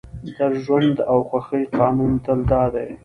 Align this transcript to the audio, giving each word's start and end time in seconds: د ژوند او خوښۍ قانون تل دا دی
د 0.37 0.39
ژوند 0.63 0.97
او 1.11 1.17
خوښۍ 1.29 1.63
قانون 1.77 2.11
تل 2.25 2.39
دا 2.51 2.63
دی 2.73 2.89